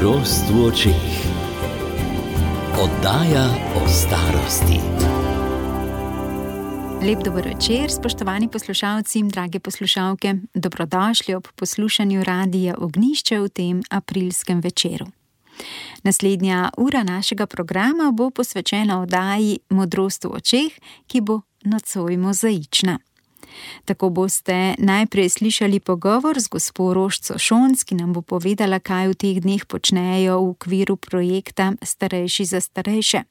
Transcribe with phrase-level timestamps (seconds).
[0.00, 1.12] Modrost v očeh.
[2.72, 3.44] Oddaja
[3.76, 4.80] o starosti.
[7.04, 10.34] Lep dober večer, spoštovani poslušalci, drage poslušalke.
[10.54, 15.06] Dobrodošli ob poslušanju radija Ognišče v tem aprilskem večeru.
[16.02, 20.72] Naslednja ura našega programa bo posvečena oddaji Modrost v očeh,
[21.06, 22.98] ki bo nocoj mozaična.
[23.84, 29.14] Tako boste najprej slišali pogovor z gospod Rožco Šonc, ki nam bo povedala, kaj v
[29.14, 33.22] teh dneh počnejo v okviru projekta Starejši za starejše.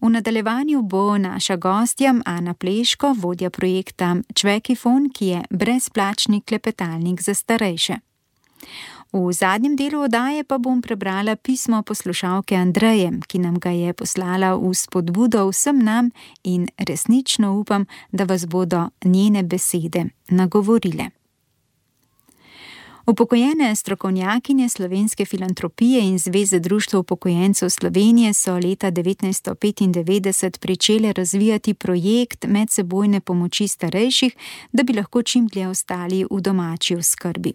[0.00, 7.34] V nadaljevanju bo naša gostja Ana Pleško, vodja projekta Čvekifon, ki je brezplačni klepetalnik za
[7.34, 7.96] starejše.
[9.12, 14.56] V zadnjem delu oddaje pa bom prebrala pismo poslušalke Andreje, ki nam ga je poslala
[14.56, 16.10] v spodbudo vsem nam
[16.44, 21.10] in resnično upam, da vas bodo njene besede nagovorile.
[23.06, 32.46] Upokojene strokovnjakinje slovenske filantropije in Zveze društva upokojencev Slovenije so leta 1995 pričele razvijati projekt
[32.48, 34.36] medsebojne pomoči starejših,
[34.72, 37.52] da bi lahko čim dlje ostali v domači oskrbi.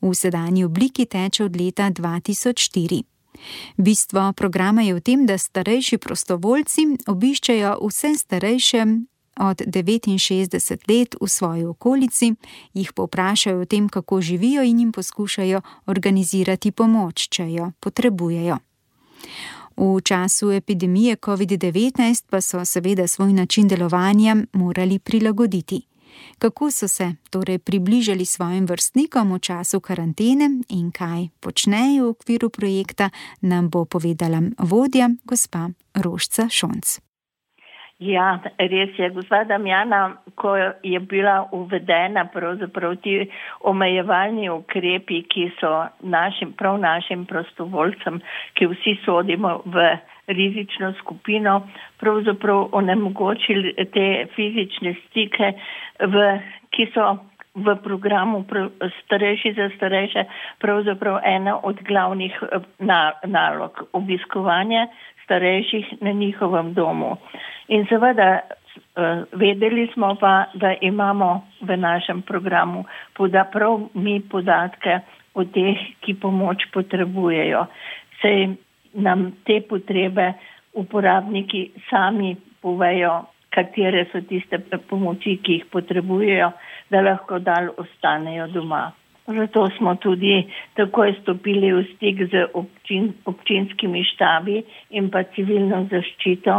[0.00, 3.02] V sedanji obliki teče od leta 2004.
[3.76, 8.84] Bistvo programa je v tem, da starejši prostovoljci obiščajo vse starejše
[9.38, 12.34] od 69 let v svoji okolici,
[12.74, 18.58] jih povprašajo o tem, kako živijo in jim poskušajo organizirati pomoč, če jo potrebujejo.
[19.76, 25.82] V času epidemije COVID-19 pa so seveda svoj način delovanja morali prilagoditi
[26.38, 32.48] kako so se torej približali svojim vrstnikom v času karantene in kaj počnejo v okviru
[32.50, 33.10] projekta,
[33.42, 37.08] nam bo povedala vodja gospa Rožca Šonc.
[37.98, 40.54] Ja, res je, gospa Damjana, ko
[40.86, 43.26] je bila uvedena pravzaprav ti
[43.66, 48.20] omejevalni ukrepi, ki so našim, prav našim prostovoljcem,
[48.54, 49.88] ki vsi sodimo v
[50.28, 51.68] rizično skupino,
[52.00, 55.52] pravzaprav onemogočili te fizične stike,
[56.00, 56.28] v,
[56.70, 57.16] ki so
[57.58, 58.44] v programu
[59.04, 60.24] Starejši za starejše
[60.58, 64.86] pravzaprav ena od glavnih eh, na, nalog obiskovanja
[65.24, 67.16] starejših na njihovem domu.
[67.68, 72.84] In seveda eh, vedeli smo pa, da imamo v našem programu
[73.16, 75.00] poda, prav mi podatke
[75.34, 77.66] o teh, ki pomoč potrebujejo.
[78.22, 78.56] Sej
[78.94, 80.32] nam te potrebe
[80.78, 84.60] uporabniki sami povejo, katere so tiste
[84.90, 86.52] pomoči, ki jih potrebujejo,
[86.90, 88.92] da lahko dal ostanejo doma.
[89.28, 94.62] Zato smo tudi takoj stopili v stik z občin, občinskimi štabi
[94.96, 96.54] in pa civilno zaščito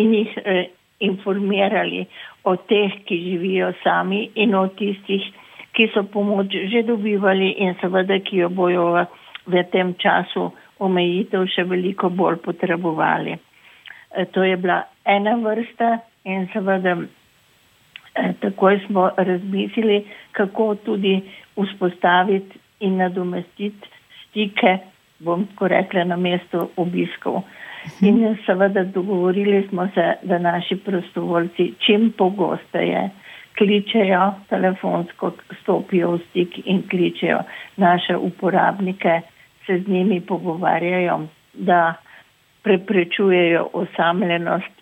[0.00, 0.70] in jih eh,
[1.04, 2.06] informirali
[2.44, 5.28] o teh, ki živijo sami in o tistih,
[5.76, 8.86] ki so pomoč že dobivali in seveda, ki jo bojo
[9.46, 13.36] v, tem času omejitev še veliko bolj potrebovali.
[13.36, 21.20] E, to je bila ena vrsta in seveda e, takoj smo razmislili, kako tudi
[21.56, 23.88] vzpostaviti in nadomestiti
[24.24, 24.78] stike,
[25.18, 27.42] bom tako rekla, na mestu obiskov.
[28.02, 33.10] In seveda dogovorili smo se, da naši prostovoljci čim pogosteje
[33.58, 35.32] kličejo telefonsko,
[35.62, 37.38] stopijo v stik in kličejo
[37.76, 39.20] naše uporabnike
[39.66, 41.20] se z njimi pogovarjajo,
[41.54, 41.94] da
[42.62, 44.72] preprečujejo osamljenost,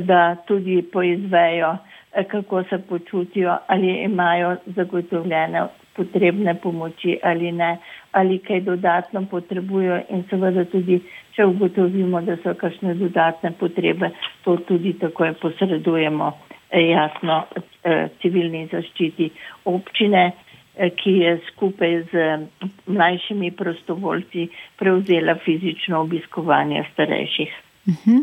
[0.00, 1.76] da tudi poizvejo,
[2.30, 5.62] kako se počutijo, ali imajo zagotovljene
[5.96, 7.76] potrebne pomoči ali ne,
[8.12, 11.00] ali kaj dodatno potrebujo in seveda tudi,
[11.34, 14.10] če ugotovimo, da so kakšne dodatne potrebe,
[14.44, 16.32] to tudi takoj posredujemo
[16.72, 17.42] jasno
[17.84, 19.30] eh, civilni zaščiti
[19.64, 20.30] občine.
[20.78, 22.12] Eh, ki je skupaj z
[22.86, 27.54] mlajšimi prostovoljci prevzela fizično obiskovanje starejših.
[27.88, 28.16] Mhm.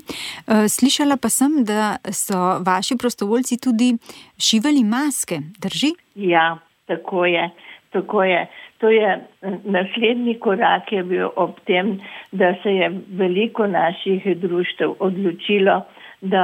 [0.48, 3.98] Eh, slišala pa sem, da so vaši prostovoljci tudi
[4.40, 5.92] šivali maske, drži?
[6.16, 7.50] Ja, tako je.
[7.92, 8.48] Tako je.
[8.78, 9.10] To je
[9.42, 12.00] eh, naslednji korak je bil ob tem,
[12.32, 15.82] da se je veliko naših društev odločilo,
[16.22, 16.44] da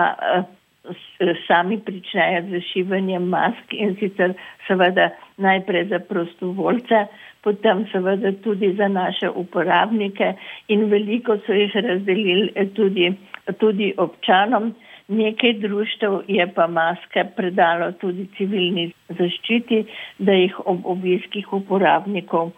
[1.47, 4.33] sami pričnejo z šivanjem mask in sicer
[4.67, 7.05] seveda najprej za prostovoljce,
[7.41, 10.33] potem seveda tudi za naše uporabnike
[10.67, 13.13] in veliko so jih razdelili tudi,
[13.57, 14.73] tudi občanom.
[15.07, 19.83] Nekaj društev je pa maske predalo tudi civilni zaščiti,
[20.19, 22.51] da jih ob obiskih uporabnikov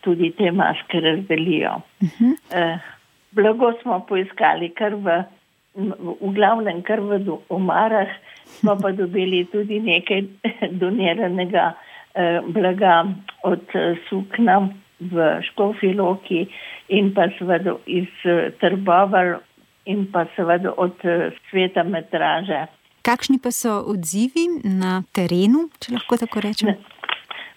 [0.00, 1.80] tudi te maske razdelijo.
[2.00, 2.32] Uh mhm.
[2.50, 2.78] -huh.
[3.32, 5.22] Blago smo poiskali kar v
[5.76, 8.08] v glavnem kar v omarah,
[8.58, 10.24] smo pa dobili tudi nekaj
[10.80, 11.74] doniranega
[12.14, 13.04] eh, blaga
[13.44, 16.46] od eh, sukna v Škofi Loki
[16.88, 18.08] in pa seveda iz
[18.60, 19.42] Trboval
[19.84, 20.96] in pa seveda od
[21.50, 22.66] sveta metraže.
[23.04, 26.72] Kakšni pa so odzivi na terenu, če lahko tako rečem?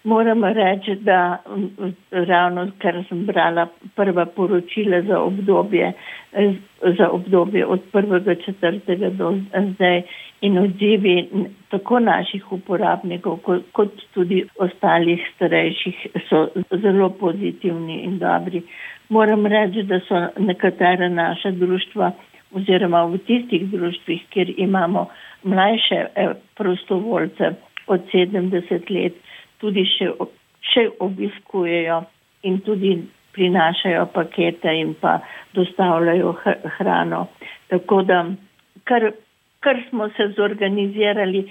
[0.04, 1.42] Moram reči, da
[2.10, 3.66] ravno kar sem brala
[3.96, 5.92] prva poročila za obdobje,
[6.98, 9.34] za obdobje od prvega četrtega do
[9.74, 10.02] zdaj
[10.40, 11.28] in odzivi
[11.68, 13.38] tako naših uporabnikov
[13.72, 16.48] kot tudi ostalih starejših so
[16.82, 18.62] zelo pozitivni in dobri.
[19.08, 22.12] Moram reči, da so nekatera naša društva
[22.54, 25.06] oziroma v tistih društvih, kjer imamo
[25.42, 27.52] mlajše eh, prostovoljce
[27.86, 29.12] od 70 let,
[29.60, 30.10] tudi še,
[30.72, 32.02] še obiskujejo
[32.48, 32.96] in tudi
[33.32, 35.18] prinašajo pakete in pa
[35.54, 36.34] dostavljajo
[36.76, 37.26] hrano.
[37.68, 38.24] Tako da,
[38.84, 39.12] kar,
[39.60, 41.44] kar smo se zorganizirali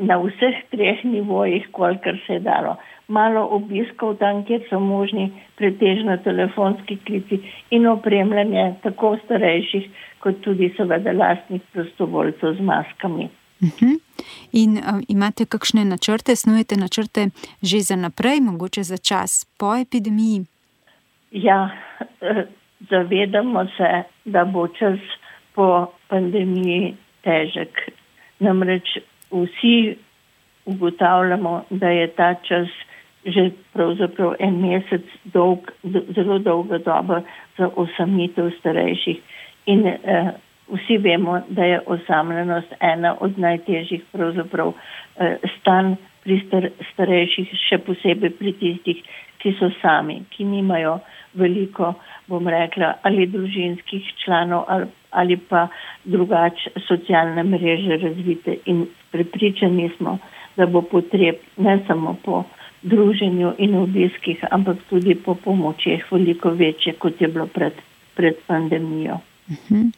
[0.00, 2.76] na vseh treh nivojih, kolikor se je dalo.
[3.08, 7.40] Malo obiskov tam, kjer so možni pretežno telefonski klici
[7.70, 13.28] in opremljanje tako starejših, kot tudi seveda lastnih prostovoljcev z maskami.
[13.60, 13.92] Uh mhm.
[13.92, 14.13] -huh.
[14.52, 17.28] In uh, imate kakšne načrte, snujete načrte
[17.62, 20.44] že za naprej, mogoče za čas po epidemiji?
[21.30, 21.70] Ja,
[22.20, 22.46] eh,
[22.90, 24.98] zavedamo se, da bo čas
[25.54, 27.90] po pandemiji težek.
[28.38, 28.98] Namreč
[29.30, 29.96] vsi
[30.64, 32.68] ugotavljamo, da je ta čas
[33.24, 35.70] že pravzaprav en mesec dolg,
[36.14, 37.22] zelo dolga doba
[37.56, 39.20] za osamitev starejših.
[39.66, 40.32] In eh,
[40.68, 47.78] vsi vemo, da je osamljenost ena od najtežjih pravzaprav eh, stan pri star, starejših, še
[47.84, 49.02] posebej pri tistih,
[49.38, 50.98] ki so sami, ki nimajo
[51.36, 51.92] veliko,
[52.30, 55.66] bom rekla, ali družinskih članov ali, ali pa
[56.04, 60.18] drugač socialne mreže razvite in prepričani smo,
[60.56, 62.44] da bo potreb ne samo po
[62.82, 67.72] druženju in obiskih, ampak tudi po pomočih veliko večje, kot je bilo pred,
[68.16, 69.20] pred pandemijo.
[69.44, 69.92] Uhum.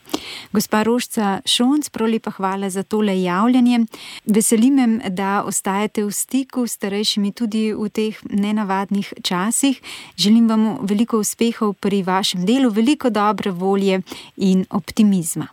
[0.52, 3.78] Gospa Rožca Šonc, prolipa hvala za tole javljanje.
[4.26, 9.78] Veselim, da ostajate v stiku s starejšimi tudi v teh nenavadnih časih.
[10.18, 14.00] Želim vam veliko uspehov pri vašem delu, veliko dobre volje
[14.36, 15.46] in optimizma.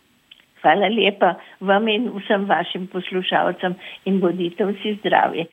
[0.64, 3.76] Hvala lepa vam in vsem vašim poslušalcem
[4.06, 5.46] in bodite vsi zdravi.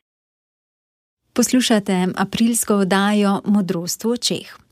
[1.36, 4.69] Poslušate aprilsko oddajo Modrost v očeh.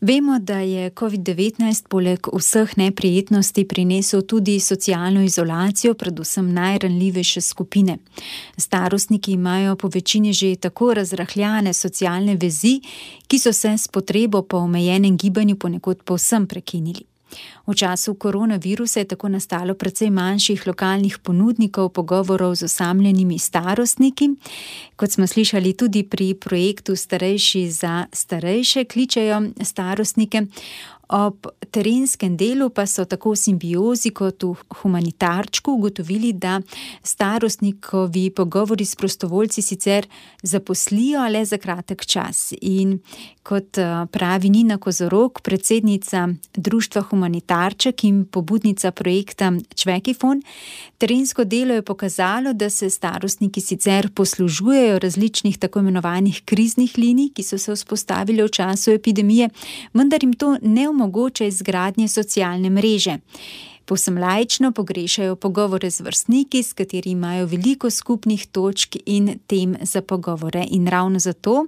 [0.00, 7.98] Vemo, da je COVID-19 poleg vseh neprijetnosti prinesel tudi socialno izolacijo, predvsem najranljivejše skupine.
[8.56, 12.80] Starostniki imajo po večini že tako razrahljane socialne vezi,
[13.26, 17.04] ki so se s potrebo po omejenem gibanju ponekod povsem prekinili.
[17.70, 24.30] V času koronavirusa je tako nastalo precej manjših lokalnih ponudnikov pogovorov z osamljenimi starostniki.
[24.96, 30.46] Kot smo slišali tudi pri projektu Starejši za starejše, kličejo starostnike.
[31.10, 36.60] Ob terenskem delu pa so tako v simbiozi kot v humanitarčku ugotovili, da
[37.02, 40.06] starostnikovi pogovori s prostovoljci sicer
[40.42, 42.54] zaposlijo le za kratek čas.
[42.62, 43.00] In
[43.42, 47.02] kot eh, pravi Nina Kozorok, predsednica Društva
[47.60, 50.42] Humanitarček in pobudnica projekta Čvekifon,
[50.98, 57.42] terensko delo je pokazalo, da se starostniki sicer poslužujejo različnih tako imenovanih kriznih linij, ki
[57.42, 59.50] so se vzpostavile v času epidemije,
[59.92, 63.18] vendar jim to ne omogoča izgradnje socialne mreže.
[63.90, 70.02] Povsem lajčno pogrešajo pogovore z vrstniki, s katerimi imajo veliko skupnih točk in tem za
[70.02, 70.62] pogovore.
[70.70, 71.66] In ravno zato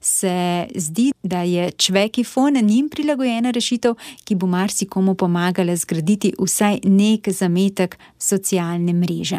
[0.00, 7.28] se zdi, da je čvekifon njim prilagojena rešitev, ki bo marsikomu pomagala zgraditi vsaj nek
[7.28, 9.38] zametek socialne mreže.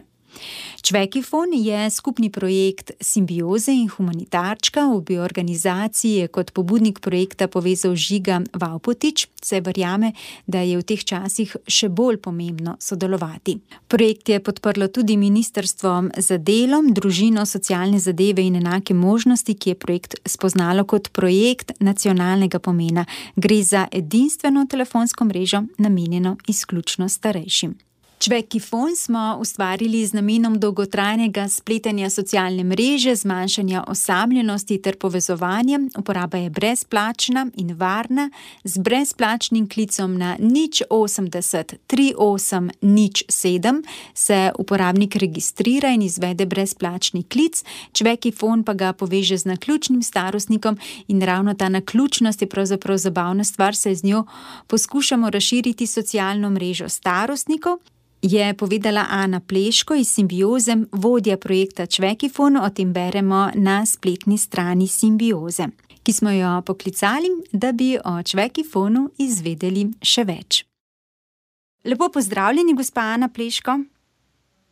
[0.84, 4.88] Čvekifon je skupni projekt simbioze in humanitarčka.
[4.88, 10.12] V bioorganizaciji je kot pobudnik projekta povezal Žiga Vaupotič, saj verjame,
[10.48, 13.58] da je v teh časih še bolj pomembno sodelovati.
[13.88, 19.80] Projekt je podprlo tudi Ministrstvo za delo, družino, socialne zadeve in enake možnosti, ki je
[19.80, 23.06] projekt spoznalo kot projekt nacionalnega pomena.
[23.36, 27.92] Gre za edinstveno telefonsko mrežo, namenjeno izključno starejšim.
[28.24, 35.80] Čvekifon smo ustvarili z namenom dolgotrajnega spletanja socialne mreže, zmanjšanja osamljenosti ter povezovanja.
[35.98, 38.30] Uporaba je brezplačna in varna.
[38.63, 47.24] Z brezplačnim klicom na nič 80 38 nič 7 se uporabnik registrira in izvede brezplačni
[47.24, 47.63] klic.
[47.92, 50.77] Čvekifon pa ga poveže z naključnim starostnikom
[51.08, 54.25] in ravno ta naključnost je pravzaprav zabavna stvar, saj z njo
[54.68, 57.77] poskušamo razširiti socialno mrežo starostnikov
[58.24, 64.88] je povedala Ana Pleško iz Simbioze, vodja projekta Čvekifon, o tem beremo na spletni strani
[64.88, 65.68] Simbioze.
[66.03, 70.65] ki smo jo poklicali, da bi o Čvekifonu izvedeli še več.
[71.88, 73.80] Lepo pozdravljeni, gospa Ana Pleško.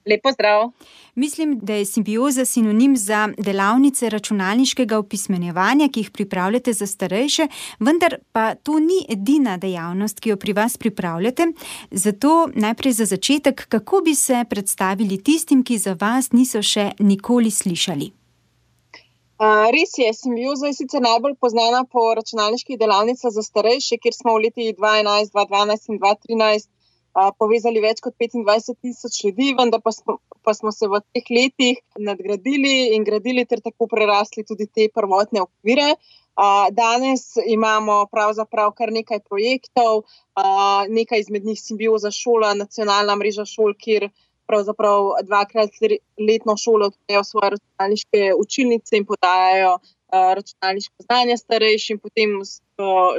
[0.06, 0.72] Lepo zdrav.
[1.16, 7.48] Mislim, da je simbioza sinonim za delavnice računalniškega opismenjevanja, ki jih pripravljate za starejše,
[7.80, 11.48] vendar pa to ni edina dejavnost, ki jo pri vas pripravljate.
[11.92, 17.52] Zato najprej za začetek, kako bi se predstavili tistim, ki za vas niso še nikoli
[17.52, 18.12] slišali.
[19.42, 24.36] Uh, res je, simbioza je sicer najbolj znana po računalniških delavnicah za starejše, kjer smo
[24.36, 26.81] v letih 2011, 2012 in 2013
[27.14, 31.82] povezali več kot 25 tisoč ljudi, vendar pa smo, pa smo se v teh letih
[32.00, 35.96] nadgradili in gradili, ter tako prerasli tudi te prvotne okvire.
[36.72, 40.06] Danes imamo pravzaprav kar nekaj projektov,
[40.90, 44.08] nekaj izmed njih Simbioza šola, nacionalna mreža šol, kjer
[44.48, 45.76] pravzaprav dvakrat
[46.20, 49.78] letno šole odprejo svoje računalniške učilnice in podajajo
[50.12, 52.40] računalniško znanje starejšim, potem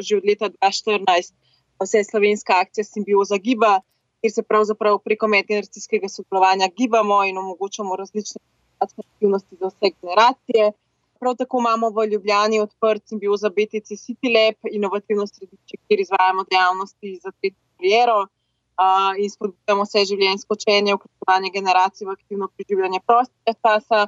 [0.00, 1.32] že od leta 2014
[1.82, 3.80] vse slovenska akcija Simbioza Giba,
[4.20, 8.40] kjer se pravzaprav preko medgeneracijskega sodelovanja gibamo in omogočamo različne
[8.78, 10.72] aktivnosti za vse generacije.
[11.20, 17.18] Prav tako imamo v Ljubljani odprt Simbioza BTC City Lab, inovativno središče, kjer izvajamo dejavnosti
[17.22, 23.54] za tretjo kariero uh, in spodbujamo vse življenjsko učenje, vključevanje generacij v aktivno preživljanje prostega
[23.62, 24.06] časa.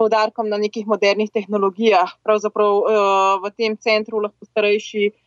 [0.00, 2.12] Poudarkom na nekih modernih tehnologijah.
[2.24, 2.92] Pravzaprav uh,
[3.44, 5.18] v tem centru lahko starejši uh,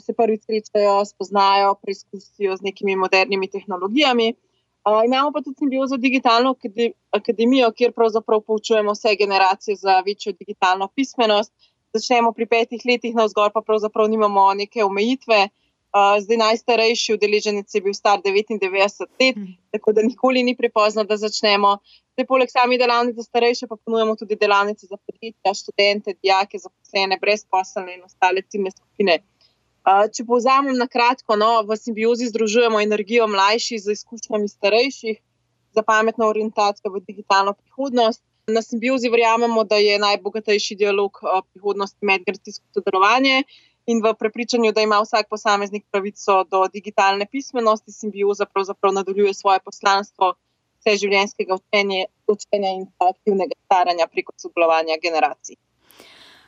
[0.00, 4.34] se prvič srečajo, spoznajo, preizkusijo z nekimi modernimi tehnologijami.
[4.84, 6.54] Uh, imamo pa tudi simbiozo digitalno
[7.10, 11.52] akademijo, kjer pravzaprav poučujemo vse generacije za večjo digitalno pismenost.
[11.92, 15.48] Začnemo pri petih letih, na vzgor pa pravzaprav nimamo neke omejitve.
[15.90, 19.46] Uh, zdaj najstarejši udeleženec je bil star 99 let, mm.
[19.70, 21.76] tako da nikoli ni prepozno, da začnemo.
[22.14, 27.18] Zdaj, poleg samih delavnic za starejše, pa ponujemo tudi delavnice za podjetja, študente, dijake, zaposlene,
[27.20, 29.18] brezposelne in ostale ciljne skupine.
[29.90, 35.16] Če povzamem na kratko, no, v simbiozi združujemo energijo mlajših z izkušnjami starejših
[35.74, 38.22] za pametno orientacijo v digitalno prihodnost.
[38.50, 41.18] Na simbiozi verjamemo, da je najbogatejši dialog
[41.52, 43.42] prihodnosti medgeneracijsko sodelovanje
[43.90, 49.62] in v prepričanju, da ima vsak posameznik pravico do digitalne pismenosti, simbioza pravzaprav nadaljuje svoje
[49.64, 50.34] poslanstvo
[50.80, 55.58] vseživljenjskega učenja, učenja in aktivnega staranja preko sodelovanja generacij.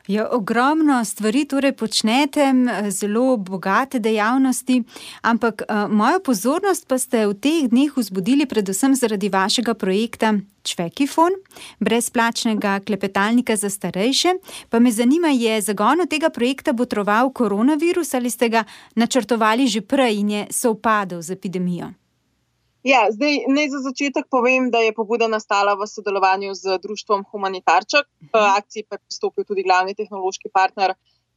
[0.07, 2.53] Ja, ogromno stvari torej počnete,
[2.91, 4.83] zelo bogate dejavnosti,
[5.23, 11.31] ampak mojo pozornost pa ste v teh dneh vzbudili predvsem zaradi vašega projekta Čvekifon,
[11.79, 14.35] brezplačnega klepetalnika za starejše.
[14.71, 20.19] Pa me zanima, je zagonu tega projekta botroval koronavirus ali ste ga načrtovali že prej
[20.19, 22.02] in je sovpadal z epidemijo?
[22.83, 28.09] Ja, zdaj, naj za začetek povem, da je pobuda nastala v sodelovanju z Društvom Humanitarček.
[28.21, 28.55] V mhm.
[28.59, 30.95] akciji pa je pristopil tudi glavni tehnološki partner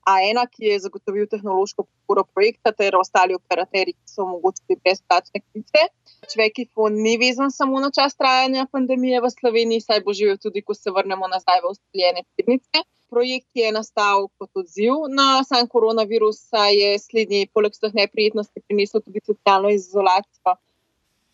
[0.10, 5.86] A1, ki je zagotovil tehnološko podporo projekta, ter ostali operaterji, ki so omogočili brezplačne klice.
[6.34, 10.74] Čvekifon ni vezan samo na čas trajanja pandemije v Sloveniji, saj bo živel tudi, ko
[10.74, 12.86] se vrnemo nazaj v ustaljene tednice.
[13.10, 19.06] Projekt je nastal kot odziv na sam koronavirus, saj je slednji, poleg vseh neprijetnosti, prinesel
[19.06, 20.58] tudi socialno izolacijo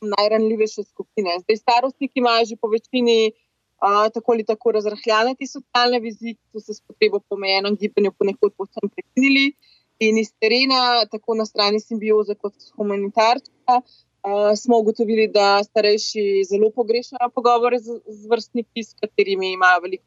[0.02, 1.38] najranljivejše skupine.
[1.44, 6.46] Zdaj, starostniki imajo že po večini uh, tako ali tako razrahljane te socialne vizi, ki
[6.54, 9.54] so se s potrebo po omejenem gibanju ponekod povsem prekinili.
[10.02, 16.72] In iz terena, tako na strani simbioze kot humanitarca, uh, smo ugotovili, da starejši zelo
[16.76, 20.06] pogrešajo pogovore z, z vrstniki, s katerimi imajo veliko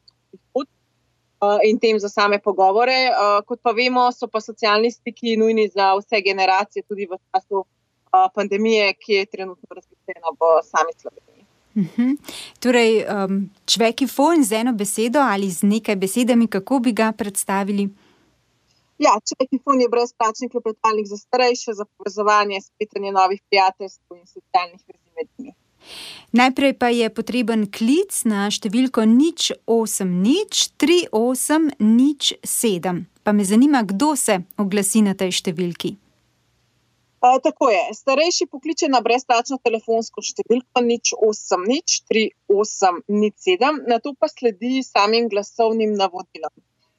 [0.53, 0.69] pot.
[1.65, 3.11] In tem za same pogovore.
[3.47, 7.65] Kot pa vemo, so pa socialni stiki nujni za vse generacije, tudi v času
[8.35, 11.45] pandemije, ki je trenutno razglašena v sami Sloveniji.
[11.75, 12.03] Uh mhm.
[12.03, 12.17] -huh.
[12.61, 17.89] Torej, um, čveki fon z eno besedo ali z nekaj besedami, kako bi ga predstavili?
[18.99, 24.81] Ja, čveki fon je brezplačni klepetalnik za starejše, za povezovanje, spletanje novih prijateljstv in socialnih
[24.89, 25.55] vezi med njimi.
[26.33, 33.05] Najprej pa je potreben klic na številko nič 8 nič 3 8 nič 7.
[33.23, 35.95] Pa me zanima, kdo se oglasi na tej številki.
[37.25, 37.95] Tako je.
[37.95, 44.13] Starejši pokliče na brezplačno telefonsko številko nič 8, nič 3, 8, nič 7, na to
[44.13, 46.53] pa sledi samim glasovnim navodilom.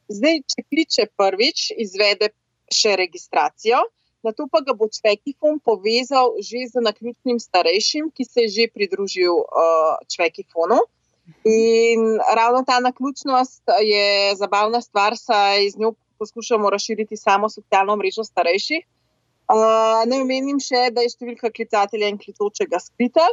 [0.10, 2.32] Zdaj, če kliče prvič, izvede
[2.74, 3.84] še registracijo,
[4.25, 8.65] na to pa ga bo Čvekifon povezal že z naključnim starejšim, ki se je že
[8.74, 10.82] pridružil uh, Čvekifonu.
[11.46, 18.25] In ravno ta naključnost je zabavna stvar, saj z njo poskušamo razširiti samo socialno mrežo
[18.25, 18.86] starejših.
[19.46, 23.25] Uh, ne omenim še, da je številka klicatelja in klicočega skrita.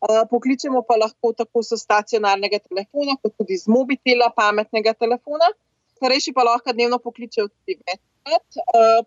[0.00, 5.50] Uh, pokličemo pa lahko tako s stacionarnega telefona, kot tudi z mobitela, pametnega telefona.
[6.00, 8.60] starejši pa lahko dnevno pokličejo tudi večkrat.
[8.74, 9.04] Uh,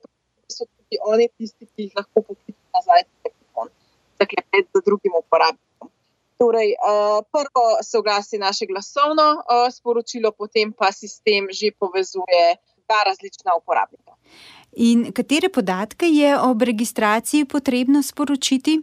[0.47, 3.03] so tudi oni tisti, ki jih lahko pokličejo nazaj
[4.21, 5.89] za klepet z drugim uporabnikom.
[6.37, 6.75] Torej,
[7.31, 14.15] prvo se oglasi naše glasovno sporočilo, potem pa sistem že povezuje dva različna uporabnika.
[14.75, 18.81] In katere podatke je ob registraciji potrebno sporočiti?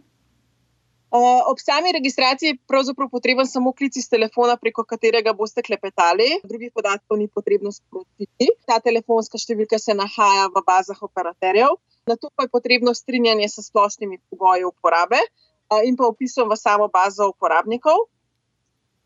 [1.11, 6.27] Uh, ob sami registraciji je pravzaprav potreben samo klic iz telefona, preko katerega boste klepetali,
[6.43, 8.47] drugih podatkov ni potrebno sporočiti.
[8.63, 11.75] Ta telefonska številka se nahaja v bazah operaterjev,
[12.07, 16.55] na to pa je potrebno strinjanje s splošnimi pogoji uporabe uh, in pa opisom v
[16.55, 18.07] samo bazo uporabnikov.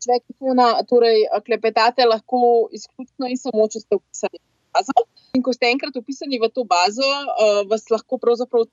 [0.06, 4.38] Čvekifona, torej klepetate lahko izključno in samo, če ste upisani
[4.76, 5.06] bazo.
[5.36, 8.68] In ko ste enkrat upisani v to bazo, uh, vas lahko pravzaprav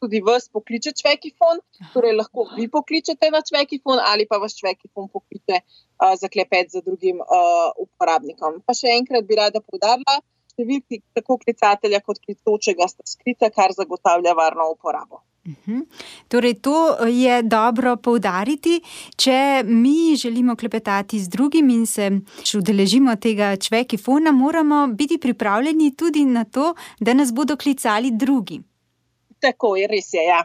[0.00, 1.60] tudi vas pokliče čvekifon,
[1.94, 6.82] torej lahko vi pokličete na čvekifon ali pa vas čvekifon pokliče uh, za klepet z
[6.84, 8.60] drugim uh, uporabnikom.
[8.66, 10.18] Pa še enkrat bi rada povdarila,
[10.52, 15.22] številki tako klicatelja kot klicočega sta skrita, kar zagotavlja varno uporabo.
[15.46, 15.86] Uhum.
[16.28, 18.80] Torej, to je dobro poudariti.
[19.16, 22.10] Če mi želimo klepetati z drugim in se
[22.58, 28.60] udeležimo tega čvekifona, moramo biti pripravljeni tudi na to, da nas bodo klicali drugi.
[29.38, 30.24] Tako je, res je.
[30.24, 30.44] Ja.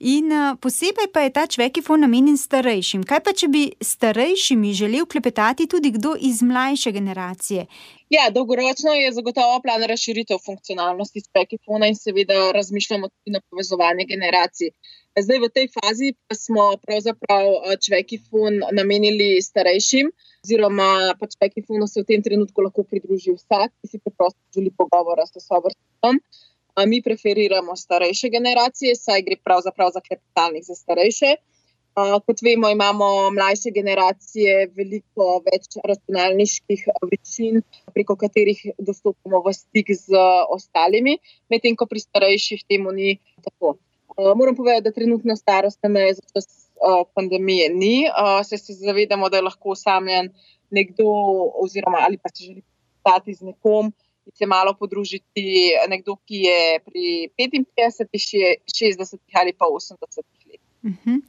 [0.00, 3.04] In uh, posebej pa je ta čvekifon namenjen starejšim.
[3.06, 7.66] Kaj pa, če bi starejšimi želel klepetati tudi kdo iz mlajše generacije?
[8.10, 14.74] Ja, dolgoročno je zagotovo plan razširitev funkcionalnosti čvekifona in seveda razmišljamo tudi na povezovanje generacij.
[15.14, 17.46] Zdaj v tej fazi pa smo pravzaprav
[17.86, 20.10] čvekifon namenili starejšim,
[20.44, 25.22] oziroma pa čvekifonu se v tem trenutku lahko pridruži vsak, ki si preprosto želi pogovora
[25.26, 26.18] s sovrstnikom.
[26.82, 31.36] Mi preferiramo starejše generacije, saj gre pravzaprav za klepetalnik za starejše.
[32.26, 37.60] Kot vemo, imamo mlajše generacije veliko več računalniških večin,
[37.94, 40.18] preko katerih dostopamo v stik z
[40.50, 41.14] ostalimi,
[41.50, 43.76] medtem ko pri starejših temu ni tako.
[44.18, 46.50] Moram povedati, da trenutno starostne meje za čas
[47.14, 47.96] pandemije ni,
[48.42, 50.32] se, se zavedamo, da je lahko osamljen
[50.70, 51.06] nekdo,
[51.62, 52.62] oziroma ali pa se želi
[53.04, 53.92] postati z nekom
[54.34, 58.06] se malo podružiti nekdo, ki je pri 55,
[58.66, 59.98] 60 ali pa 80
[60.46, 60.60] letih.
[60.84, 61.22] Uhum.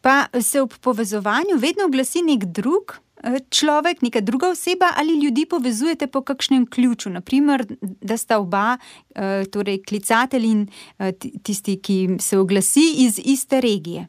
[0.00, 5.46] Pa se ob povezovanju vedno oglasi nek drug eh, človek, neka druga oseba, ali ljudi
[5.46, 8.78] povezujete po kakšnem ključu, naprimer, da sta oba,
[9.14, 14.06] eh, torej klicatelj in eh, tisti, ki se oglasi iz iste regije.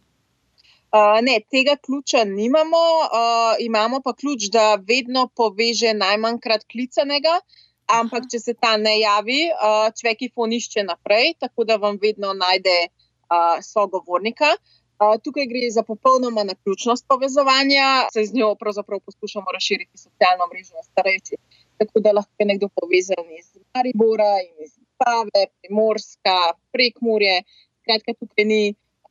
[0.91, 7.70] Uh, ne, tega ključa nimamo, uh, imamo pa ključ, da vedno poveže najmanjkrat klicanega, uh,
[7.99, 12.33] ampak če se ta ne javi, uh, človek jih ponišče naprej, tako da vam vedno
[12.37, 14.55] najde uh, sogovornika.
[15.01, 20.45] Uh, tukaj gre za popolnoma na ključnost povezovanja, se z njo pravzaprav poskušamo razširiti socialno
[20.51, 21.41] mrežo na starejši.
[21.81, 26.37] Tako da lahko je nekdo povezan iz Maribora, iz Pave, Primorska,
[26.71, 27.41] Prekmurje.
[27.81, 28.63] Skratka, tukaj ni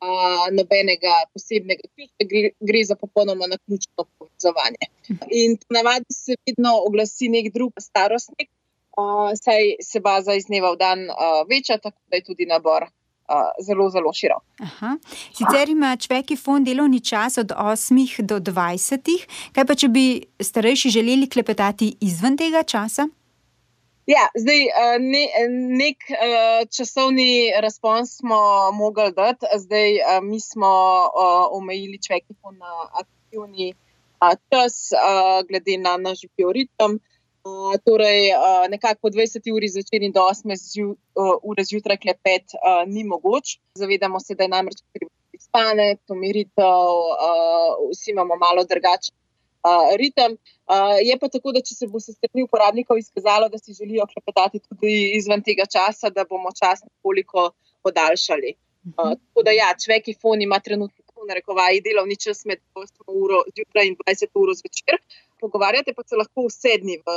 [0.04, 4.86] uh, nobenega posebnega ključa, gre, gre za popolnoma na ključno povezovanje.
[5.42, 8.50] In navadi se vedno oglasi nek drug starostnik,
[9.00, 12.82] Uh, saj se baza iz dneva v dan uh, veča, tako da je tudi nabor
[12.84, 14.42] uh, zelo, zelo širok.
[14.62, 14.96] Aha.
[15.36, 19.10] Sicer ima človek fond delovni čas od 8 do 20.
[19.54, 20.04] Kaj pa, če bi
[20.40, 23.08] starejši želeli klepetati izven tega časa?
[24.10, 24.64] Ja, zdaj,
[24.98, 25.20] ne,
[25.78, 26.08] nek
[26.76, 28.40] časovni razpons smo
[28.74, 30.70] mogli dati, zdaj mi smo
[31.52, 33.74] omejili človeka na aktivni
[34.50, 34.90] čas,
[35.48, 36.98] glede na naš bioritem.
[37.40, 41.96] Uh, torej, uh, nekako po 20 uri zvečer in do 8 zju, uh, ure zjutraj
[41.96, 43.56] klepet uh, ni mogoč.
[43.74, 49.16] Zavedamo se, da je namreč potrebno spane, pomiritev, uh, vsi imamo malo drugačen
[49.64, 50.36] uh, ritem.
[50.68, 54.06] Uh, je pa tako, da če se bo se strani uporabnikov izkazalo, da si želijo
[54.12, 57.50] klepetati tudi izven tega časa, da bomo čas nekoliko
[57.82, 58.54] podaljšali.
[58.96, 63.42] Uh, tako da, ja, človek, ki fon ima trenutno, narekovaj, delovni čas med 8 uro
[63.56, 64.96] zjutraj in 20 uro zvečer
[65.40, 67.14] pogovarjate pa se lahko vse dni v,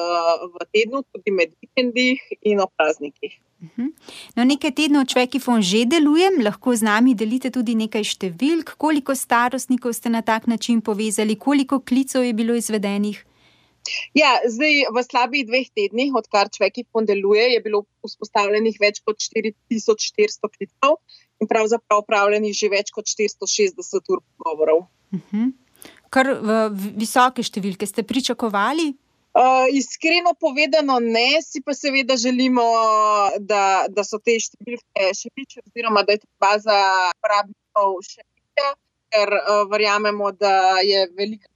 [0.53, 3.35] v tednu, tudi med vikendi in ob praznikih.
[3.63, 3.91] Mhm.
[4.35, 9.95] No, nekaj tednov Čvekifon že delujem, lahko z nami delite tudi nekaj številk, koliko starostnikov
[9.95, 13.23] ste na tak način povezali, koliko klicov je bilo izvedenih.
[14.15, 20.51] Ja, zdaj, v slabih dveh tednih, odkar Čvekifon deluje, je bilo vzpostavljenih več kot 4400
[20.55, 20.95] klicev
[21.43, 24.87] in pravzaprav upravljenih že več kot 460 ur pogovorov.
[25.11, 25.27] Uh mhm.
[25.31, 25.62] -huh
[26.13, 26.29] kar
[26.73, 27.87] visoke številke.
[27.89, 28.91] Ste pričakovali?
[29.33, 32.63] Uh, iskreno povedano, ne, si pa seveda želimo,
[33.41, 36.77] da, da so te številke še večje, oziroma da je ta baza
[37.15, 38.67] uporabnikov še večja,
[39.09, 41.49] ker uh, verjamemo, da je velika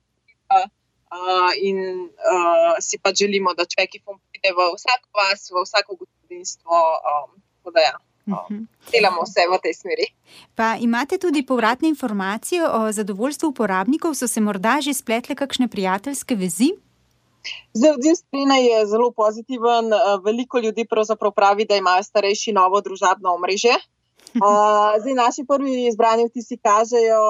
[0.58, 6.82] uh, in uh, si pa želimo, da človek pride v vsako vas, v vsako gospodinstvo.
[7.13, 7.38] Um,
[7.78, 7.93] ja,
[8.28, 10.08] um, delamo vse v tej smeri.
[10.56, 16.36] Pa imate tudi povratne informacije o zadovoljstvu uporabnikov, so se morda že spletle kakšne prijateljske
[16.36, 16.74] vezi?
[17.74, 19.86] Zdaj, odziv strina je zelo pozitiven.
[20.24, 20.86] Veliko ljudi
[21.36, 23.76] pravi, da imajo starejši novo družabno omrežje.
[25.02, 27.22] Zdaj, naši prvi izbrani vtisi kažejo,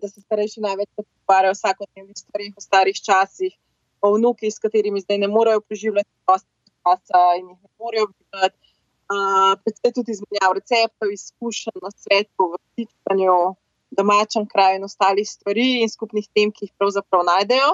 [0.00, 3.52] da se starejši največ pogovarjajo o vsakodnevnih stvarih, o starih časih,
[4.00, 8.67] o vnukih, s katerimi zdaj ne morejo preživljati časa in jih ne morejo videti.
[9.08, 13.36] Predvsej tudi izmenjav receptov, izkušenj na svetu, v vrtičanju,
[13.90, 17.70] domačem kraju in ostalih stvari in skupnih tem, ki jih pravzaprav najdejo.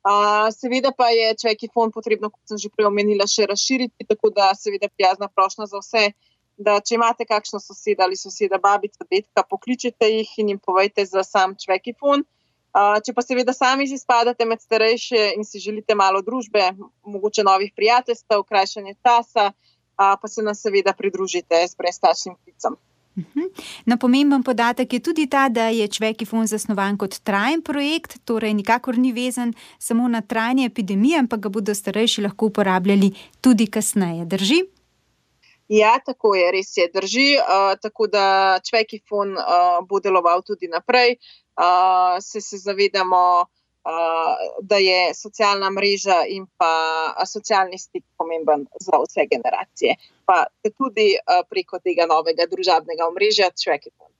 [0.00, 3.44] Uh, seveda pa je človek, ki je fon potrebno, kot sem že prej omenila, še
[3.50, 6.04] razširiti, tako da seveda prijazna prošnja za vse,
[6.56, 11.20] da če imate kakšno soseda ali soseda, babica, detka, pokličite jih in jim povejte za
[11.20, 12.24] sam človek, ki je fon.
[12.70, 16.70] Uh, če pa seveda sami že spadate med starejše in si želite malo družbe,
[17.04, 19.69] mogoče novih prijateljstev, krajšanje časa, uh,
[20.20, 22.76] pa se nam seveda pridružite s brezplačnim klicem.
[23.18, 23.40] Mhm.
[23.84, 28.98] No, pomemben podatek je tudi ta, da je Čvekifon zasnovan kot trajen projekt, torej nikakor
[28.98, 34.24] ni vezan samo na trajanje epidemije, ampak ga bodo starejši lahko uporabljali tudi kasneje.
[34.24, 34.60] Drži?
[35.68, 37.28] Ja, tako je, res je, drži.
[37.38, 41.16] Uh, tako da Čvekifon uh, bo deloval tudi naprej.
[41.60, 43.46] Uh, se, se zavedamo,
[44.62, 46.72] da je socialna mreža in pa
[47.26, 49.96] socialni stik pomemben za vse generacije,
[50.28, 50.44] pa
[50.76, 51.14] tudi
[51.48, 54.10] preko tega novega družabnega omrežja Čvekipon.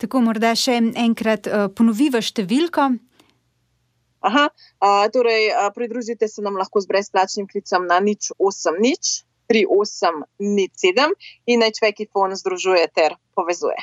[0.00, 2.88] Tako, morda še enkrat ponoviva številko.
[4.22, 4.48] Aha,
[5.12, 10.72] torej, pridružite se nam lahko z brezplačnim klicem na nič 8 nič 3 8 nič
[10.80, 11.12] 7
[11.46, 13.76] in naj Čvekipon združuje ter povezuje.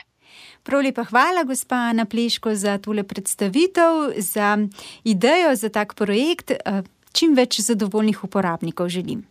[0.63, 4.57] Prav lepa hvala, gospa Ana Pleško, za tole predstavitev, za
[5.03, 6.51] idejo za tak projekt.
[6.51, 9.25] Eh, čim več zadovoljnih uporabnikov želim.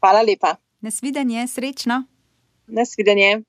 [0.00, 0.56] Hvala lepa.
[0.80, 2.02] Nasvidenje, srečno.
[2.66, 3.42] Nasvidenje.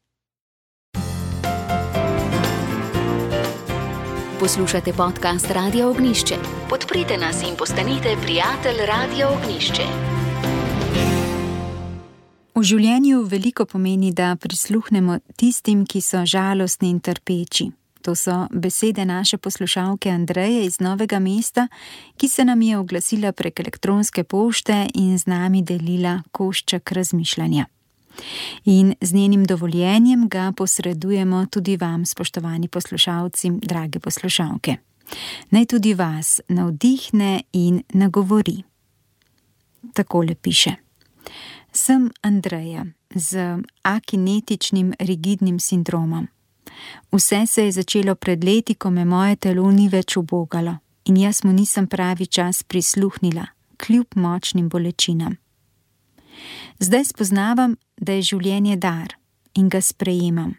[4.40, 6.36] Poslušate podcast Radio Ognišče.
[6.70, 10.09] Podprite nas in postanite prijatelj Radio Ognišče.
[12.60, 17.70] V življenju veliko pomeni, da prisluhnemo tistim, ki so žalostni in trpeči.
[18.04, 21.70] To so besede naše poslušalke Andreje iz Novega mesta,
[22.20, 27.66] ki se nam je oglasila prek elektronske pošte in z nami delila košček razmišljanja.
[28.66, 34.76] In z njenim dovoljenjem ga posredujemo tudi vam, spoštovani poslušalci, drage poslušalke.
[35.56, 38.58] Naj tudi vas navdihne in nagovori.
[39.94, 40.76] Takole piše.
[41.80, 46.28] Sem Andreja z akinetičnim rigidnim sindromom.
[47.12, 50.74] Vse se je začelo pred leti, ko me moje telo ni več ubogalo
[51.06, 53.46] in jaz mu nisem pravi čas prisluhnila,
[53.78, 55.38] kljub močnim bolečinam.
[56.80, 59.16] Zdaj spoznavam, da je življenje dar
[59.56, 60.58] in ga sprejemam.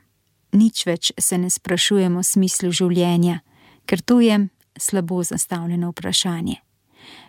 [0.53, 3.43] Nič več se ne sprašujem o smislu življenja,
[3.85, 6.63] ker to je slabo zastavljeno vprašanje.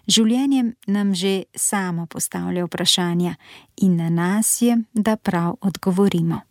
[0.07, 3.35] Življenjem nam že samo postavlja vprašanja
[3.77, 6.41] in na nas je, da prav odgovorimo.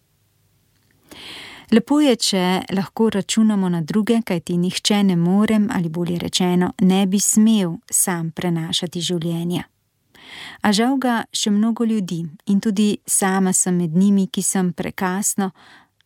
[1.71, 7.07] Lepo je, če lahko računamo na druge, kajti nihče ne morem ali bolje rečeno, ne
[7.07, 9.63] bi smel sam prenašati življenja.
[10.63, 15.51] A žal ga še mnogo ljudi in tudi sama sem med njimi, ki sem prekasno,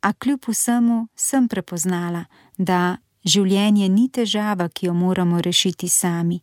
[0.00, 2.24] a kljub vsemu sem prepoznala,
[2.58, 6.40] da življenje ni težava, ki jo moramo rešiti sami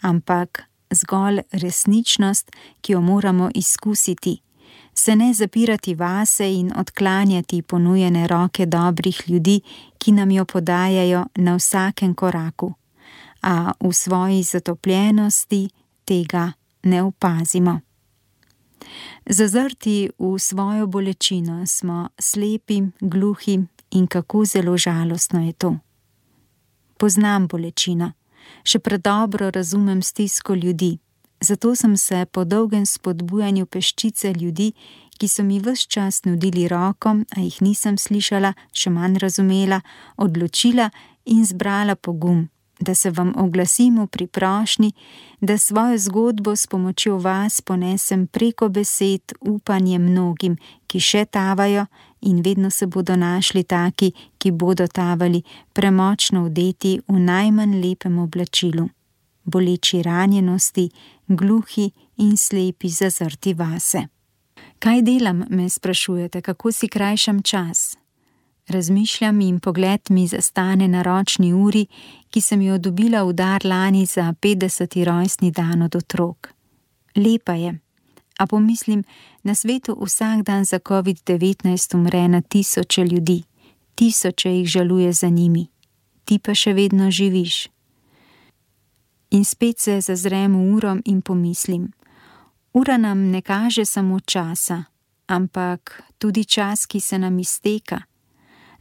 [0.00, 4.40] ampak zgolj resničnost, ki jo moramo izkusiti,
[4.94, 9.60] se ne zapirati vase in odklanjati ponujene roke dobrih ljudi,
[9.98, 12.74] ki nam jo podajajo na vsakem koraku,
[13.42, 15.68] a v svoji zatopljenosti
[16.04, 17.80] tega ne opazimo.
[19.26, 23.58] Zazrti v svojo bolečino smo slepi, gluhi
[23.90, 25.76] in kako zelo žalostno je to.
[26.98, 28.12] Poznam bolečino
[28.64, 30.98] še predobro razumem stisko ljudi.
[31.40, 34.72] Zato sem se po dolgem spodbujanju peščice ljudi,
[35.18, 39.80] ki so mi vse čas nudili roko, a jih nisem slišala, še manj razumela,
[40.16, 40.90] odločila
[41.24, 42.48] in zbrala pogum,
[42.80, 44.92] da se vam oglasim v priprošnji,
[45.40, 50.56] da svojo zgodbo s pomočjo vas ponesem preko besed upanje mnogim,
[50.86, 51.86] ki še tavajo
[52.20, 58.88] in vedno se bodo našli taki, ki bodo tavali premočno vdeti v najmanj lepem oblačilu,
[59.44, 60.90] boleči ranjenosti,
[61.28, 64.06] gluhi in slepi zazrti vase.
[64.78, 67.96] Kaj delam, me sprašujete, kako si krajšam čas?
[68.68, 71.86] Razmišljam in pogled mi zastane na ročni uri,
[72.30, 75.04] ki sem jo dobila v dar lani za 50.
[75.04, 76.48] rojstni dan od otrok.
[77.16, 77.78] Lepa je,
[78.38, 79.04] a pomislim,
[79.42, 83.42] na svetu vsak dan za COVID-19 umre na tisoče ljudi,
[83.94, 85.66] tisoče jih žaluje za njimi,
[86.24, 87.68] ti pa še vedno živiš.
[89.30, 91.92] In spet se zazrem v uro in pomislim:
[92.72, 94.84] ura nam ne kaže samo časa,
[95.26, 98.02] ampak tudi čas, ki se nam izteka.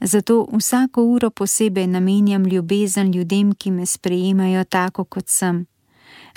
[0.02, 5.66] Zato vsako uro posebej namenjam ljubezen ljudem, ki me sprejemajo tako, kot sem.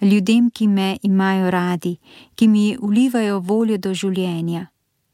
[0.03, 1.97] Ljudem, ki me imajo radi,
[2.35, 4.67] ki mi ulivajo voljo do življenja,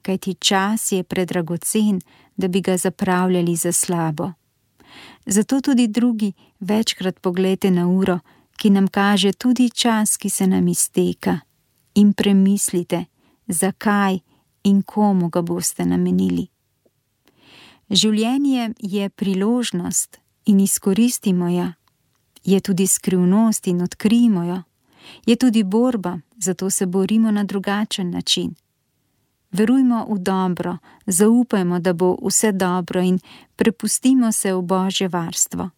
[0.02, 2.00] kajti čas je predragocen,
[2.36, 4.32] da bi ga zapravljali za slabo.
[5.26, 8.18] Zato tudi drugi večkrat pogledajte na uro,
[8.56, 11.38] ki nam kaže tudi čas, ki se nam izteka,
[11.94, 13.04] in premislite,
[13.48, 14.18] zakaj
[14.64, 16.48] in komu ga boste namenili.
[17.90, 21.72] Življenje je priložnost in izkoristimo jo,
[22.44, 24.62] je tudi skrivnost in odkrijmo jo,
[25.26, 28.54] je tudi borba, zato se borimo na drugačen način.
[29.52, 33.18] Verujmo v dobro, zaupajmo, da bo vse dobro in
[33.56, 35.70] prepustimo se v božje varstvo.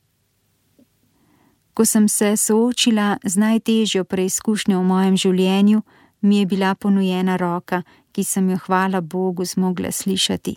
[1.74, 5.82] Ko sem se soočila z najtežjo preizkušnjo v mojem življenju,
[6.20, 10.56] mi je bila ponujena roka, ki sem jo, hvala Bogu, zmogla slišati.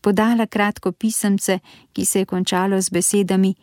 [0.00, 1.58] Podala kratko pisemce,
[1.92, 3.54] ki se je končalo z besedami: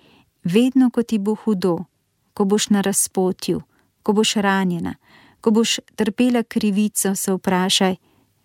[0.44, 1.86] Vedno, ko ti bo hudo,
[2.34, 3.62] ko boš na razpotju,
[4.04, 4.96] ko boš ranjena,
[5.42, 7.96] ko boš trpela krivico, se vprašaj,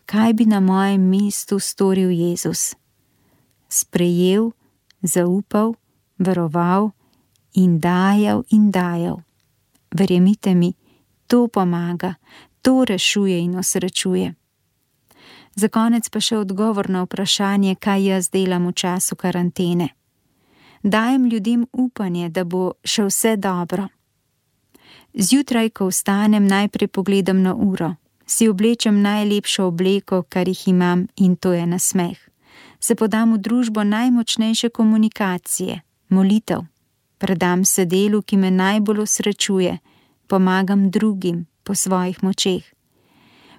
[0.06, 2.74] kaj bi na mojem mestu storil Jezus.
[3.68, 4.50] Sprejel,
[5.02, 5.74] zaupal,
[6.18, 6.90] veroval
[7.54, 9.22] in dajal in dajal.
[9.90, 10.74] Verjemite mi,
[11.26, 12.14] to pomaga,
[12.62, 14.34] to rešuje in osrečuje.
[15.54, 19.88] Za konec pa še odgovor na vprašanje, kaj jaz delam v času karantene.
[20.82, 23.88] Dajem ljudem upanje, da bo še vse dobro.
[25.16, 27.94] Zjutraj, ko vstanem, najprej pogledam na uro,
[28.26, 32.18] si oblečem najlepšo obleko, kar jih imam, in to je nasmeh.
[32.80, 36.68] Se podam v družbo najmočnejše komunikacije, molitev,
[37.18, 39.78] predam se delu, ki me najbolj osrečuje,
[40.28, 42.64] pomagam drugim, po svojih močeh.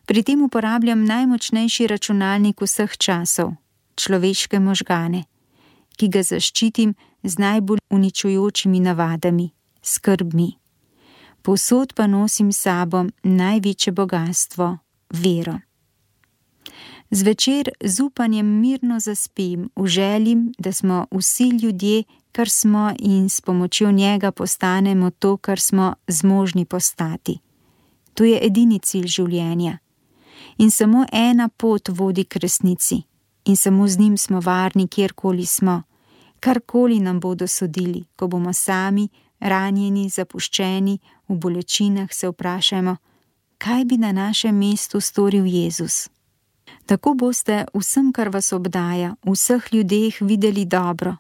[0.06, 3.58] Pri tem uporabljam najmočnejši računalnik vseh časov,
[3.98, 5.26] človeške možgane,
[5.98, 6.94] ki ga zaščitim
[7.24, 9.50] z najbolj uničujočimi navadami,
[9.82, 10.67] skrbmi.
[11.48, 14.78] Posod pa nosim sabo največje bogatstvo,
[15.10, 15.54] vero.
[17.12, 23.42] Zvečer z upanjem mirno zaspim, v želim, da smo vsi ljudje, kar smo, in s
[23.42, 27.40] pomočjo njega postanemo to, kar smo zmožni postati.
[28.14, 29.78] To je edini cilj življenja.
[30.58, 33.04] In samo ena pot vodi k resnici,
[33.46, 35.84] in samo z njim smo varni, kjerkoli smo,
[36.40, 39.08] karkoli nam bodo sodili, ko bomo sami,
[39.40, 42.96] ranjeni, zapuščeni, v bolečinah se vprašajmo,
[43.58, 46.10] kaj bi na našem mestu storil Jezus.
[46.86, 51.18] Tako boste vsem, kar vas obdaja, v vseh ljudeh videli dobro,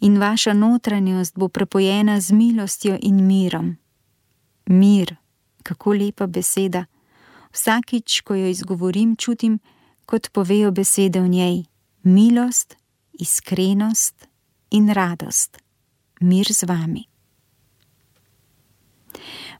[0.00, 3.76] in vaša notranjost bo prepojena z milostjo in mirom.
[4.66, 5.16] Mir
[5.66, 6.84] kako lepa beseda.
[7.52, 9.58] Vsakič, ko jo izgovorim, čutim,
[10.06, 11.56] kot povejo besede v njej:
[12.02, 12.76] milost,
[13.12, 14.28] iskrenost
[14.70, 15.58] in radost.
[16.20, 17.04] Mir z vami.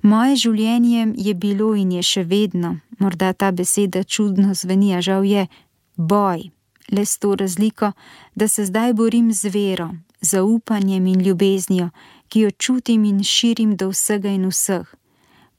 [0.07, 5.25] Moje življenje je bilo in je še vedno, morda ta beseda čudno zveni, a žal
[5.27, 5.49] je
[5.97, 6.45] boj,
[6.95, 7.90] le s to razliko,
[8.35, 9.88] da se zdaj borim z vero,
[10.23, 11.88] zaupanjem in ljubeznijo,
[12.29, 14.87] ki jo čutim in širim do vsega in vseh.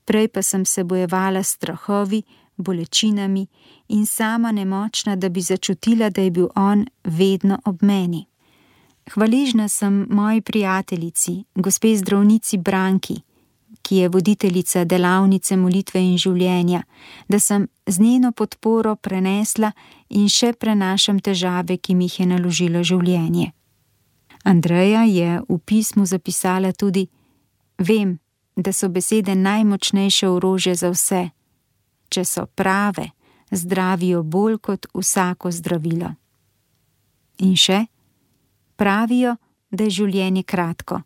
[0.08, 2.24] Prej pa sem se bojevala s strahovi,
[2.56, 3.48] bolečinami
[3.90, 8.24] in sama nemočna, da bi začutila, da je bil on vedno ob meni.
[9.12, 13.27] Hvaležna sem moji prijateljici, gospe zdravnici Branki,
[13.82, 16.84] ki je voditeljica delavnice molitve in življenja,
[17.28, 19.72] da sem z njeno podporo prenesla
[20.10, 23.52] in še prenašam težave, ki mi jih je naložilo življenje.
[24.44, 27.08] Andreja je v pismu zapisala tudi:
[27.78, 28.20] Vem,
[28.56, 31.30] da so besede najmočnejše orožje za vse.
[32.10, 33.12] Če so prave,
[33.52, 36.14] zdravijo bolj kot vsako zdravilo.
[37.40, 37.86] In še
[38.76, 39.36] pravijo,
[39.72, 41.02] da je življenje kratko,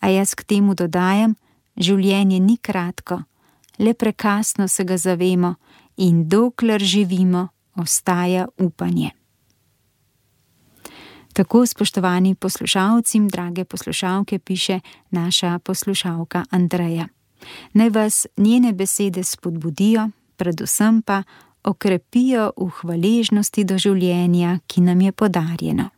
[0.00, 1.36] a jaz k temu dodajam,
[1.78, 3.22] življenje ni kratko,
[3.78, 5.54] le prekasno se ga zavemo
[5.96, 9.10] in dokler živimo, ostaja upanje.
[11.32, 17.06] Tako, spoštovani poslušalci, drage poslušalke, piše naša poslušalka Andreja.
[17.72, 21.22] Naj vas njene besede spodbudijo, predvsem pa
[21.64, 25.90] okrepijo v hvaležnosti do življenja, ki nam je podarjeno.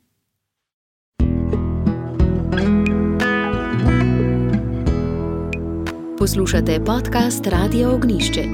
[6.21, 8.45] Poslušate podcast Radio Ognišče.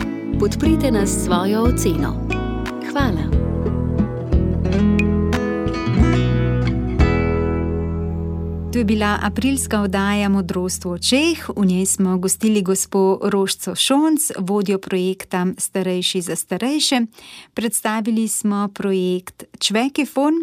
[0.40, 2.28] Podprite nas s svojo oceno.
[2.90, 3.26] Hvala.
[8.72, 11.48] To je bila aprilska oddaja Modrost v očeh.
[11.56, 17.00] V njej smo gostili gospo Rožco Šonc, vodjo projekta Starejši za starejše.
[17.54, 20.34] Predstavili smo projekt Čvekifon.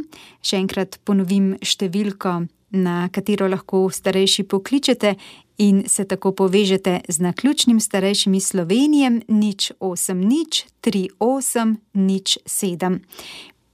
[0.42, 2.42] Še enkrat ponovim številko,
[2.74, 5.16] na katero lahko starejši pokličete
[5.58, 13.00] in se tako povežete z naključnim starejšim Slovenijem nič 8 nič 3 8 nič 7.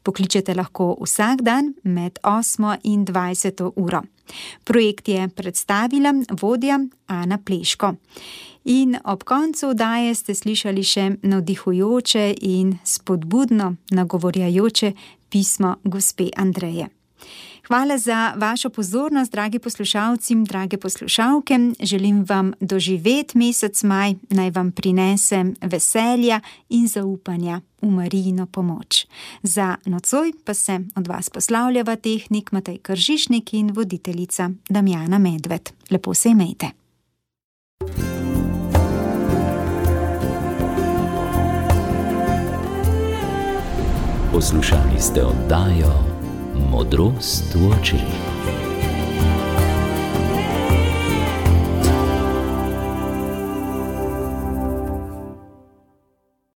[0.03, 4.01] Pokličete lahko vsak dan med 8 in 20 uro.
[4.63, 7.93] Projekt je predstavila vodja Ana Pleško.
[8.65, 14.93] In ob koncu daje ste slišali še navdihujoče in spodbudno nagovorjajoče
[15.29, 16.98] pismo gospe Andreje.
[17.69, 21.59] Hvala za vašo pozornost, dragi poslušalci, drage poslušalke.
[21.79, 29.05] Želim vam doživeti mesec maj, naj vam prinese veselja in zaupanja v Marijino pomoč.
[29.43, 35.69] Za nocoj pa se od vas poslavljava tehnik Matej Kržišnik in voditeljica Damjana Medved.
[35.91, 36.67] Lepo se imejte.
[44.33, 46.08] Poslušali ste oddajo
[46.67, 48.28] modrost v očeh.